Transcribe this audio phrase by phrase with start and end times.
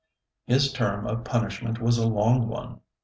[0.47, 2.79] His term of punishment was a long one.